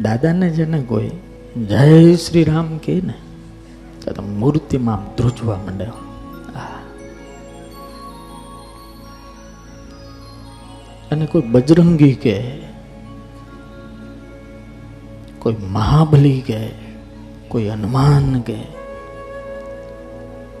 દાદાને 0.00 0.50
જેને 0.50 0.82
કોઈ 0.82 1.10
જય 1.68 2.14
શ્રી 2.16 2.44
રામ 2.44 2.78
કહે 2.78 3.00
ને, 3.00 3.14
તો 4.10 4.22
મૂર્તિમાં 4.22 4.94
આમ 4.94 5.04
ધ્રુજવા 5.16 5.56
માંડે. 5.56 5.84
અને 11.12 11.26
કોઈ 11.26 11.42
બજરંગી 11.42 12.14
કે 12.14 12.36
કોઈ 15.38 15.56
મહાબલી 15.60 16.40
કે 16.40 16.60
કોઈ 17.48 17.68
હનુમાન 17.68 18.40
કે 18.40 18.56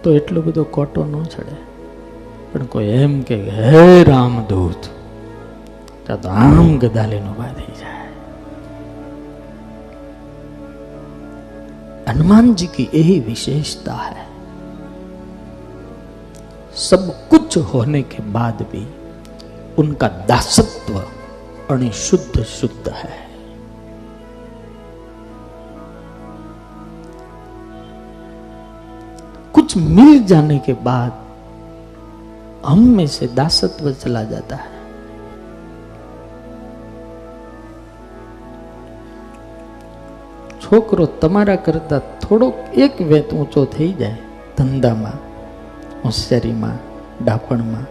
તો 0.02 0.12
એટલો 0.12 0.42
બધો 0.42 0.64
કોટો 0.64 1.04
ન 1.04 1.22
ચડે. 1.22 1.56
પણ 2.52 2.64
કોઈ 2.64 2.84
એમ 2.84 3.22
કે, 3.22 3.50
હે 3.50 4.04
રામદૂત, 4.04 4.82
તો 6.06 6.28
આમ 6.28 6.78
ગદાલીનો 6.78 7.30
ઊભા 7.30 7.52
થઈ 7.52 7.72
જાય. 7.80 7.91
हनुमान 12.12 12.54
जी 12.54 12.66
की 12.66 12.88
यही 12.94 13.20
विशेषता 13.20 13.92
है। 13.92 14.26
सब 16.76 17.28
कुछ 17.28 17.56
होने 17.56 18.02
के 18.02 18.22
बाद 18.22 18.62
भी 18.62 18.86
उनका 19.78 20.08
दासत्व 20.08 20.98
अणिशुद्ध 21.70 22.42
शुद्ध 22.42 22.88
है। 22.88 23.28
कुछ 29.54 29.76
मिल 29.76 30.24
जाने 30.24 30.58
के 30.58 30.72
बाद 30.72 31.12
हम 32.66 32.78
में 32.78 33.06
से 33.06 33.26
दासत्व 33.26 33.92
चला 33.92 34.24
जाता 34.24 34.56
है। 34.56 34.71
છોકરો 40.72 41.06
તમારા 41.06 41.56
કરતા 41.56 41.98
થોડોક 41.98 42.54
એક 42.74 43.00
વેત 43.00 43.32
ઊંચો 43.34 43.64
થઈ 43.64 43.92
જાય 43.92 44.16
ધંધામાં, 44.58 45.18
હોશિયારીમાં, 46.04 46.78
ડાપણમાં. 47.24 47.86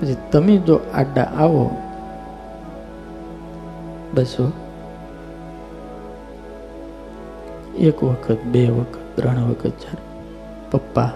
પછી 0.00 0.16
તમે 0.32 0.56
જો 0.56 0.80
આડા 0.94 1.22
આવો, 1.22 1.70
બસો. 4.14 4.52
એક 7.78 8.04
વખત, 8.04 8.44
બે 8.44 8.70
વખત, 8.70 8.98
ત્રણ 9.16 9.50
વખત, 9.50 9.66
ચાર. 9.66 9.98
પપ્પા, 10.70 11.10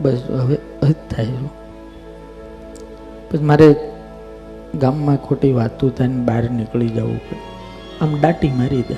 બસ 0.00 0.22
હવે 0.30 0.56
જ 0.82 0.94
થાય 1.10 1.26
પછી 3.30 3.38
મારે 3.38 3.95
ગામમાં 4.78 5.16
ખોટી 5.16 5.52
વાતું 5.52 5.94
થાય 5.94 6.08
બહાર 6.08 6.50
નીકળી 6.50 6.88
જવું 6.88 7.18
પડે. 7.18 7.38
આમ 8.00 8.20
દાટી 8.20 8.48
મારી 8.48 8.82
દે. 8.82 8.94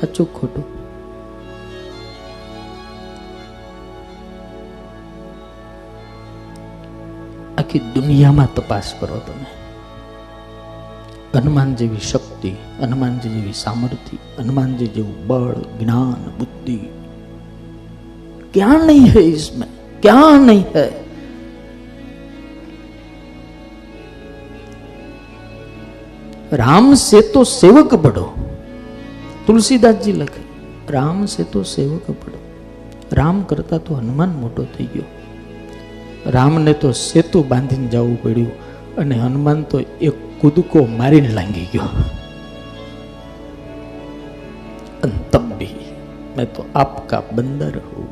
સાચું 0.00 0.34
ખોટું? 0.34 0.82
આખી 7.58 7.78
દુનિયામાં 7.78 8.54
તપાસ 8.54 8.92
કરો 9.00 9.20
તમે. 9.26 9.46
હનુમાન 11.34 11.74
જેવી 11.74 11.96
શક્તિ 11.96 12.54
હનુમાનજી 12.80 13.28
જેવી 13.28 13.52
સામર્થ્ય 13.52 14.16
હનુમાનજી 14.38 14.86
જેવું 14.86 15.26
બળ, 15.26 15.54
જ્ઞાન, 15.54 16.38
બુદ્ધિ. 16.38 16.78
ક્યાં 18.54 18.80
નહીં 18.86 19.06
હૈ 19.06 19.22
ઇસમે? 19.22 19.66
ક્યાં 20.02 20.40
નહીં 20.40 20.64
હૈ? 20.74 21.01
राम 26.53 26.93
से 26.95 27.21
तो 27.33 27.43
सेवक 27.53 27.93
बढ़ो 27.95 28.27
तुलसीदास 29.47 29.97
जी 30.03 30.13
લખે 30.13 30.43
રામ 30.89 31.25
से 31.27 31.43
तो 31.45 31.63
सेवक 31.75 32.07
बढ़ो 32.13 32.39
રામ 33.11 33.43
કરતા 33.43 33.77
તો 33.79 33.93
હનુમાન 33.95 34.31
મોટો 34.35 34.63
થઈ 34.77 34.87
ગયો 34.93 35.09
રામને 36.31 36.73
તો 36.73 36.89
સેતુ 37.01 37.43
બાંધીને 37.43 37.87
જવું 37.87 38.15
પડ્યું 38.23 38.51
અને 38.97 39.15
હનુમાન 39.15 39.59
તો 39.63 39.77
એક 40.01 40.17
કૂદકો 40.41 40.79
મારીને 40.97 41.29
લાંગી 41.29 41.67
ગયો 41.73 41.89
અને 45.03 45.17
તબ 45.31 45.47
भी 45.59 45.69
मैं 46.37 46.45
तो 46.45 46.65
आपका 46.75 47.19
बंदर 47.31 47.75
हूं 47.87 48.07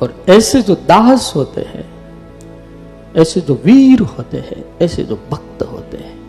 और 0.00 0.24
ऐसे 0.28 0.62
जो 0.62 0.74
दास 0.86 1.32
होते 1.36 1.60
हैं 1.60 1.86
ऐसे 3.17 3.41
जो 3.41 3.61
वीर 3.65 3.99
होते 3.99 4.37
हैं, 4.37 4.77
ऐसे 4.81 5.03
जो 5.03 5.19
भक्त 5.31 5.63
होते 5.63 5.97
हैं, 5.97 6.19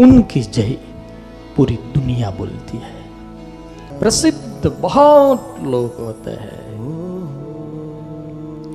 उनकी 0.00 0.40
जय 0.40 0.78
पूरी 1.56 1.74
दुनिया 1.74 2.30
बोलती 2.30 2.78
है। 2.78 3.02
प्रसिद्ध 4.00 4.78
बहुत 4.80 5.56
लोग 5.62 6.00
होते 6.00 6.30
हैं। 6.30 6.62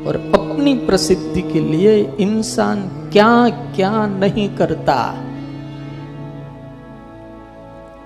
और 0.06 0.16
अपनी 0.16 0.74
प्रसिद्धि 0.74 1.42
के 1.42 1.60
लिए 1.60 2.14
इंसान 2.20 2.82
क्या 3.12 3.50
क्या 3.50 4.08
नहीं 4.08 4.56
करता। 4.56 5.24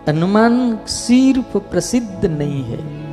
हनुमान 0.09 0.79
सिर्फ़ 0.87 1.57
प्रसिद्ध 1.57 2.25
नहीं 2.25 2.63
है। 2.63 3.11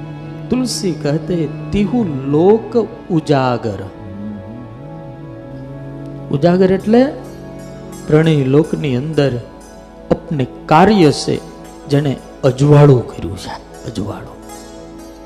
तुलसी 0.49 0.93
कहते 0.93 1.51
तिहु 1.73 2.05
लोक 2.05 2.89
उजागर। 3.11 3.98
ઉજાગર 6.33 6.73
એટલે 6.73 7.05
ત્રણેય 8.07 8.45
લોકની 8.45 8.97
અંદર 8.97 9.37
અપને 10.11 10.47
કાર્ય 10.67 11.13
છે 11.13 11.41
જેણે 11.89 12.17
અજવાળું 12.45 13.17
કર્યું 13.17 13.39
છે. 13.39 13.69
અજવાળું. 13.87 14.39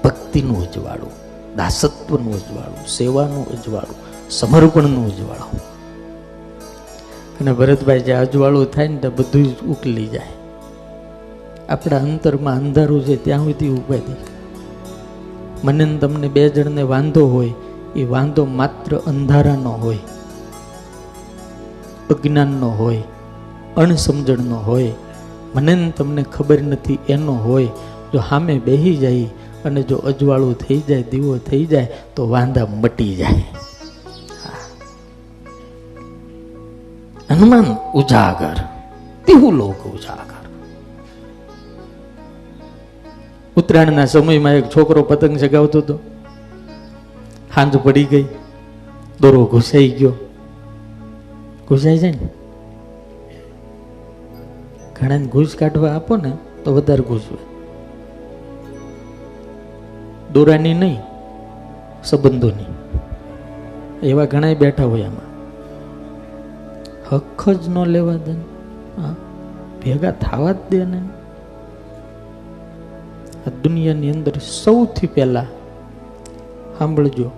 ભક્તિનું 0.04 0.70
અજવાળું, 0.70 1.10
દાસત્વનું 1.56 2.34
અજવાળું, 2.34 2.86
સેવાનું 2.86 3.48
અજવાળું, 3.48 3.96
સમર્પણનું 4.30 5.14
અજવાળું. 5.14 5.60
અને 7.40 7.52
ભરતભાઈ 7.52 8.00
જે 8.00 8.12
અજવાળું 8.12 8.66
થાય 8.66 8.88
ને 8.88 8.96
તો 8.96 9.10
બધું 9.10 9.44
જ 9.44 9.60
ઉકલી 9.60 10.06
જાય. 10.06 10.26
આપણા 11.68 11.98
અંતરમાં 11.98 12.56
અંધારું 12.56 13.04
છે, 13.04 13.16
ત્યાં 13.16 13.44
સુધી 13.44 13.52
થઈ 13.52 14.00
મને 15.64 15.98
તમને 15.98 16.28
બે 16.28 16.48
જણને 16.48 16.82
વાંધો 16.82 17.26
હોય, 17.26 17.52
એ 17.96 18.04
વાંધો 18.04 18.44
માત્ર 18.44 18.96
અંધારાનો 18.96 19.70
હોય. 19.70 19.98
અજ્ઞાનનો 22.10 22.68
હોય, 22.70 23.02
અણસમજણનો 23.76 24.56
હોય, 24.56 24.92
મને 25.54 25.92
તમને 25.96 26.22
ખબર 26.22 26.62
નથી 26.62 26.98
એનો 27.08 27.32
હોય, 27.32 27.66
જો 28.12 28.18
સામે 28.28 28.58
બેહી 28.58 28.96
જાય 28.96 29.24
અને 29.64 29.82
જો 29.82 29.96
અજવાળું 29.96 30.54
થઈ 30.54 30.82
જાય, 30.88 31.02
દીવો 31.02 31.38
થઈ 31.38 31.66
જાય, 31.66 31.88
તો 32.16 32.28
વાંધા 32.28 32.66
મટી 32.66 33.14
જાય. 33.14 33.44
હનુમાન 37.30 37.64
ઉજાગર 37.94 38.56
તેવું 39.26 39.54
લોક 39.54 39.86
ઉજાગર. 39.86 40.44
ઉત્તરાયણના 43.56 44.04
સમયમાં 44.04 44.52
એક 44.52 44.70
છોકરો 44.76 45.02
પતંગ 45.02 45.36
ચગાવતો 45.36 45.78
હતો. 45.78 45.98
સાંજ 47.54 47.76
પડી 47.76 48.04
ગઈ, 48.04 48.26
દોરો 49.20 49.44
ઘૂસાઈ 49.44 49.88
ગયો. 49.88 50.12
ઘૂસાઈ 51.68 51.98
જાય 51.98 52.12
ને? 52.12 52.28
ઘણાને 55.00 55.26
ઘૂસ 55.26 55.56
કાઢવા 55.58 55.92
આપો 55.92 56.16
ને, 56.16 56.32
તો 56.64 56.74
વધારે 56.74 57.02
ઘૂસવે 57.02 57.52
દોરાની 60.32 60.74
નહીં, 60.74 60.98
સંબંધોની. 62.04 62.64
એવા 64.08 64.24
ઘણા 64.24 64.54
બેઠા 64.54 64.84
હોય 64.84 65.02
આમાં. 65.02 65.32
હક 67.14 67.50
જ 67.50 67.68
ન 67.68 67.84
લેવા 67.84 68.12
દે 68.12 68.32
હા? 69.00 69.14
ભેગા 69.82 70.10
થવા 70.10 70.52
જ 70.52 70.56
દે 70.70 70.84
ને. 70.84 70.98
આ 73.46 73.50
દુનિયાની 73.62 74.10
અંદર 74.10 74.32
સૌથી 74.64 75.06
પહેલા 75.06 75.46
સાંભળજો 76.78 77.30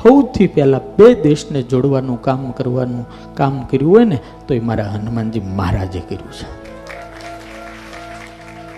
સૌથી 0.00 0.46
પહેલા 0.54 0.84
બે 0.96 1.08
દેશને 1.22 1.60
જોડવાનું 1.72 2.18
કામ 2.26 2.42
કરવાનું 2.58 3.04
કામ 3.34 3.54
કર્યું 3.70 3.90
હોય 3.90 4.04
ને 4.04 4.18
તો 4.46 4.50
એ 4.54 4.60
મારા 4.68 4.92
હનુમાનજી 4.94 5.44
મહારાજે 5.50 6.00
કર્યું 6.10 6.32
છે 6.38 6.46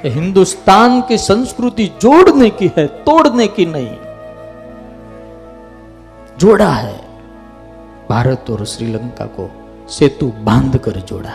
ये 0.03 0.11
हिंदुस्तान 0.11 0.93
की 1.09 1.17
संस्कृति 1.21 1.85
जोड़ने 2.03 2.49
की 2.51 2.67
है 2.77 2.87
तोड़ने 3.07 3.47
की 3.49 3.65
नहीं 3.67 3.95
जोड़ा 6.39 6.71
है 6.75 6.97
भारत 8.11 8.51
और 8.51 8.65
श्रीलंका 8.65 9.27
को 9.37 9.47
सेतु 9.89 10.27
बांध 10.45 10.77
कर 10.79 10.99
जोड़ा 11.11 11.35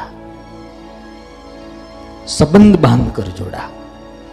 संबंध 2.30 2.80
बांध 2.80 3.06
कर 3.12 3.27
जोड़ा 3.39 3.63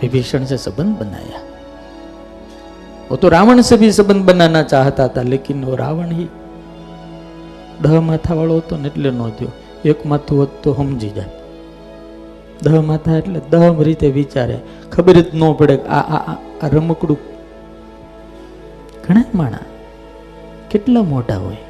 विभीषण 0.02 0.44
से 0.44 0.58
संबंध 0.58 0.92
बनाया 0.98 1.40
वो 3.10 3.16
तो 3.16 3.28
रावण 3.28 3.60
से 3.62 3.76
भी 3.76 3.88
संबंध 3.92 4.22
बनाना 4.24 4.60
चाहता 4.64 5.04
था 5.08 5.22
लेकिन 5.24 5.64
वो 5.64 5.74
रावण 5.76 6.10
ही 6.12 6.26
દહ 7.82 7.94
માથાવાળો 8.02 8.54
હતો 8.58 8.74
ને 8.76 8.88
એટલે 8.88 9.10
ન 9.10 9.20
થયો 9.38 9.50
એક 9.84 10.00
માથું 10.04 10.36
હોત 10.38 10.50
તો 10.62 10.70
સમજી 10.74 11.12
જાય 11.12 11.32
દહ 12.64 12.76
માથા 12.82 13.16
એટલે 13.16 13.40
દહ 13.52 13.82
રીતે 13.82 14.06
વિચારે 14.10 14.56
ખબર 14.90 15.16
જ 15.18 15.28
ન 15.32 15.42
પડે 15.54 15.76
કે 15.76 15.86
આ 15.90 16.04
આ 16.08 16.20
આ- 16.24 16.40
આ 16.62 16.68
રમકડું 16.68 17.20
ઘણા 19.04 19.28
માણા 19.32 19.64
કેટલા 20.70 21.04
મોટા 21.04 21.38
હોય 21.38 21.62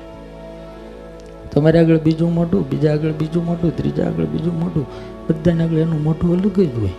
તમારે 1.53 1.79
આગળ 1.79 2.01
બીજું 2.01 2.33
મોટું 2.35 2.65
બીજા 2.71 2.93
આગળ 2.93 3.15
બીજું 3.15 3.45
મોટું 3.45 3.71
ત્રીજા 3.73 4.07
આગળ 4.07 4.29
બીજું 4.35 4.57
મોટું 4.57 4.85
બધાને 5.29 5.63
આગળ 5.65 5.79
એનું 5.79 6.03
મોટું 6.03 6.29
અલગ 6.37 6.59
જ 6.59 6.69
હોય 6.77 6.95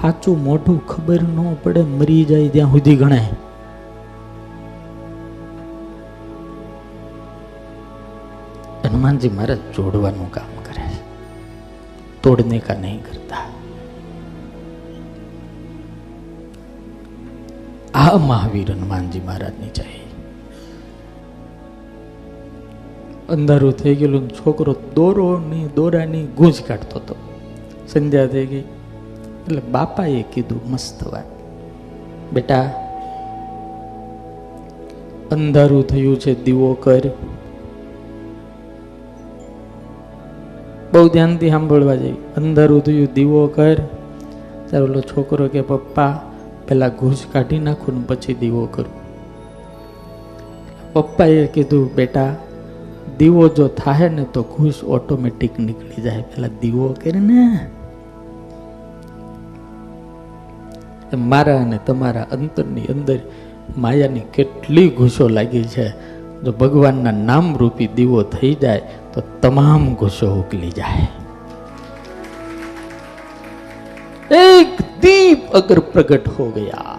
સાચું 0.00 0.44
મોઢું 0.44 0.86
ખબર 0.86 1.22
ન 1.22 1.54
પડે, 1.62 1.82
મરી 1.82 2.24
જાય 2.24 2.48
ત્યાં 2.48 2.70
સુધી 2.70 2.96
ગણાય. 2.96 3.28
હનુમાનજી 8.84 9.28
મહારાજ 9.28 9.58
જોડવાનું 9.58 10.32
કામ 10.32 10.62
કરે 10.64 10.82
તોડને 12.22 12.58
કા 12.58 12.74
નહીં 12.74 13.02
કરતા. 13.02 13.42
આ 17.94 18.16
મહાવીર 18.16 18.72
હનુમાનજી 18.72 19.20
મહારાજની 19.20 19.68
જય. 19.68 19.84
અંધારું 23.28 23.72
થઈ 23.72 23.94
ગયેલું 23.94 24.30
છોકરો 24.30 24.76
દોરોની 24.94 25.68
દોરાની 25.74 26.26
ગૂંજ 26.26 26.62
કાઢતો 26.62 26.98
હતો. 26.98 27.14
સંધ્યા 27.88 28.26
થઈ 28.26 28.46
ગઈ. 28.46 28.64
એટલે 29.46 29.62
બાપાએ 29.72 30.22
કીધું, 30.22 30.60
મસ્ત 30.70 31.12
વાત. 31.12 31.24
બેટા, 32.32 32.62
અંધારું 35.30 35.86
થયું 35.86 36.20
છે, 36.20 36.44
દીવો 36.44 36.74
કર. 36.74 37.00
બહુ 40.92 41.08
ધ્યાનથી 41.08 41.50
સાંભળવા 41.50 41.94
જઈ 41.94 42.12
અંધારું 42.12 42.84
થયું, 42.84 43.08
દીવો 43.14 43.46
કર. 43.46 43.74
ત્યારે 44.66 44.84
ઓલો 44.84 45.00
છોકરો 45.00 45.48
કે 45.48 45.62
પપ્પા, 45.62 46.20
પેલા 46.68 46.88
ઘૂસ 46.88 47.24
કાઢી 47.32 47.58
નાખું 47.58 47.98
ને 47.98 48.04
પછી 48.06 48.34
દીવો 48.34 48.66
કરું. 48.66 48.94
પપ્પાએ 50.92 51.46
કીધું, 51.46 51.94
બેટા, 51.94 52.36
દીવો 53.18 53.48
જો 53.48 53.68
થાય 53.68 54.08
ને 54.08 54.24
તો 54.24 54.42
ઘૂસ 54.42 54.84
ઓટોમેટિક 54.84 55.60
નીકળી 55.60 56.02
જાય. 56.02 56.22
પેલા 56.22 56.48
દીવો 56.60 56.94
કરીને 57.04 57.58
મારા 61.14 61.56
અને 61.56 61.78
તમારા 61.86 62.22
અંતરની 62.22 62.84
અંદર 62.84 63.18
માયાની 63.78 64.20
કેટલી 64.20 64.88
ઘૂસો 64.88 65.28
લાગી 65.28 65.64
છે. 65.64 66.16
જો 66.42 66.52
ભગવાનના 66.52 67.10
નામરૂપી 67.10 67.86
દીવો 67.86 68.22
થઈ 68.22 68.54
જાય, 68.54 68.82
તો 69.12 69.22
તમામ 69.42 69.94
ઘૂસો 69.94 70.34
ઉકલી 70.34 70.70
જાય. 70.70 71.06
એક 74.36 74.80
દીપ 75.00 75.52
અગર 75.52 75.78
પ્રગટ 75.78 76.28
હો 76.28 76.50
ગયા. 76.50 76.98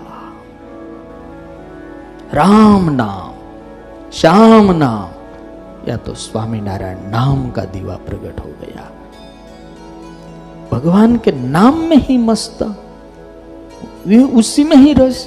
રામ 2.33 2.95
નામ, 2.95 3.33
શ્યામ 4.11 4.77
નામ, 4.77 5.07
યા 5.89 5.95
તો 5.95 6.13
સ્વામિનારાયણ 6.13 6.97
નામ 7.11 7.49
કા 7.49 7.63
દીવા 7.63 7.97
પ્રગટ 8.05 8.39
હો 8.39 8.49
ગયા. 8.61 8.83
ભગવાન 10.71 11.15
કે 11.15 11.31
નામ 11.31 11.73
મેં 11.73 12.21
મસ્ત 12.21 12.63
મસ્તા 12.63 12.73
उसी 14.32 14.64
में 14.64 14.76
ही 14.76 14.92
रस 14.94 15.18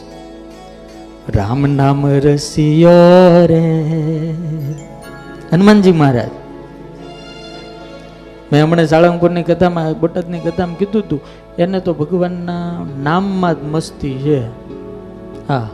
राम 1.29 1.65
नाम 1.73 2.01
रसियो 2.23 2.97
रे 3.47 3.63
હનુમાનજી 5.51 5.93
મહારાજ 5.93 6.31
મેં 8.51 8.59
હમણાં 8.61 8.87
સાળંગપુરની 8.87 9.43
કથામાં 9.43 9.89
બોટાદની 9.95 10.41
કથામાં 10.41 10.77
કીધું 10.77 11.03
હતું 11.03 11.21
એને 11.57 11.79
તો 11.79 11.91
ભગવાનના 11.93 12.85
નામમાં 13.03 13.55
જ 13.55 13.69
મસ્તી 13.73 14.15
છે 14.23 14.39
હા 15.49 15.67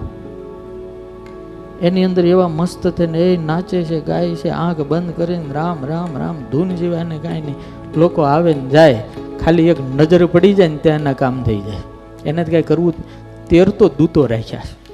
એની 1.82 2.04
અંદર 2.04 2.26
એવા 2.26 2.50
મસ્ત 2.50 2.84
થઈને 2.98 3.22
એ 3.24 3.30
નાચે 3.44 3.78
છે 3.84 4.00
ગાય 4.02 4.36
છે 4.36 4.50
આંખ 4.58 4.84
બંધ 4.84 5.16
કરીને 5.18 5.50
રામ 5.54 5.80
રામ 5.86 6.12
રામ 6.16 6.38
ધૂન 6.52 6.76
સિવાય 6.76 7.06
એને 7.08 7.18
કાંઈ 7.18 7.46
નહીં 7.48 7.58
લોકો 7.96 8.28
આવે 8.28 8.52
ને 8.54 8.68
જાય 8.70 9.00
ખાલી 9.42 9.72
એક 9.74 9.82
નજર 9.92 10.22
પડી 10.28 10.54
જાય 10.54 10.74
ને 10.74 10.80
ત્યાં 10.84 11.02
એના 11.02 11.18
કામ 11.24 11.42
થઈ 11.44 11.62
જાય 11.68 11.84
એને 12.27 12.45
જ 12.45 12.51
કાંઈ 12.51 12.63
કરવું 12.63 12.95
તેર 13.49 13.69
તો 13.71 13.89
દૂતો 13.89 14.27
રાખ્યા 14.27 14.61
છે. 14.61 14.86